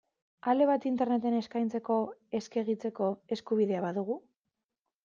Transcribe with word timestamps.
Ale 0.53 0.67
bat 0.69 0.87
Interneten 0.91 1.35
eskaintzeko, 1.41 1.99
eskegitzeko, 2.41 3.13
eskubidea 3.39 3.87
badugu? 3.89 4.19